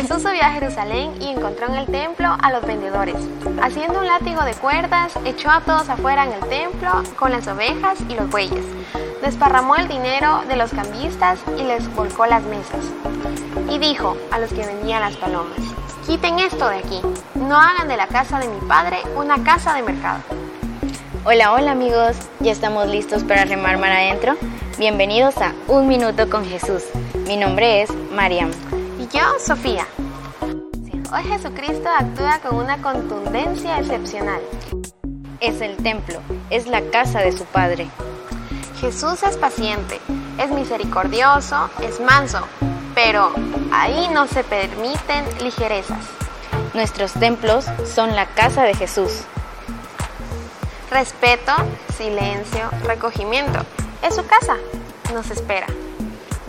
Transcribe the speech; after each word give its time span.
Jesús 0.00 0.22
subió 0.22 0.42
a 0.42 0.52
Jerusalén 0.52 1.12
y 1.20 1.26
encontró 1.26 1.66
en 1.66 1.74
el 1.74 1.84
templo 1.84 2.34
a 2.40 2.50
los 2.50 2.64
vendedores. 2.64 3.16
Haciendo 3.60 3.98
un 3.98 4.06
látigo 4.06 4.42
de 4.44 4.54
cuerdas, 4.54 5.12
echó 5.26 5.50
a 5.50 5.60
todos 5.60 5.90
afuera 5.90 6.24
en 6.24 6.32
el 6.32 6.48
templo 6.48 7.02
con 7.18 7.32
las 7.32 7.46
ovejas 7.46 7.98
y 8.08 8.14
los 8.14 8.30
bueyes. 8.30 8.64
Desparramó 9.20 9.76
el 9.76 9.88
dinero 9.88 10.40
de 10.48 10.56
los 10.56 10.70
cambistas 10.70 11.38
y 11.58 11.64
les 11.64 11.94
volcó 11.94 12.24
las 12.24 12.42
mesas. 12.44 12.80
Y 13.68 13.78
dijo 13.78 14.16
a 14.30 14.38
los 14.38 14.50
que 14.50 14.64
vendían 14.64 15.02
las 15.02 15.16
palomas, 15.16 15.58
quiten 16.06 16.38
esto 16.38 16.70
de 16.70 16.78
aquí, 16.78 17.02
no 17.34 17.60
hagan 17.60 17.86
de 17.86 17.98
la 17.98 18.06
casa 18.06 18.38
de 18.38 18.48
mi 18.48 18.60
padre 18.66 19.02
una 19.16 19.44
casa 19.44 19.74
de 19.74 19.82
mercado. 19.82 20.20
Hola, 21.26 21.52
hola 21.52 21.72
amigos, 21.72 22.16
ya 22.38 22.52
estamos 22.52 22.88
listos 22.88 23.22
para 23.22 23.44
remar 23.44 23.76
mar 23.76 23.92
adentro. 23.92 24.34
Bienvenidos 24.78 25.36
a 25.36 25.52
Un 25.68 25.88
Minuto 25.88 26.30
con 26.30 26.46
Jesús. 26.46 26.84
Mi 27.26 27.36
nombre 27.36 27.82
es 27.82 27.90
Mariam. 28.10 28.50
Yo, 29.12 29.40
Sofía. 29.44 29.88
Hoy 31.12 31.24
Jesucristo 31.24 31.88
actúa 31.88 32.38
con 32.38 32.58
una 32.58 32.80
contundencia 32.80 33.80
excepcional. 33.80 34.40
Es 35.40 35.60
el 35.60 35.76
templo, 35.78 36.20
es 36.48 36.68
la 36.68 36.80
casa 36.90 37.18
de 37.18 37.32
su 37.32 37.44
Padre. 37.46 37.88
Jesús 38.80 39.24
es 39.24 39.36
paciente, 39.36 40.00
es 40.38 40.50
misericordioso, 40.50 41.70
es 41.82 41.98
manso, 41.98 42.46
pero 42.94 43.32
ahí 43.72 44.08
no 44.14 44.28
se 44.28 44.44
permiten 44.44 45.24
ligerezas. 45.42 46.06
Nuestros 46.72 47.12
templos 47.14 47.64
son 47.92 48.14
la 48.14 48.26
casa 48.26 48.62
de 48.62 48.76
Jesús. 48.76 49.22
Respeto, 50.88 51.52
silencio, 51.96 52.70
recogimiento. 52.84 53.58
Es 54.02 54.14
su 54.14 54.24
casa. 54.24 54.56
Nos 55.12 55.32
espera. 55.32 55.66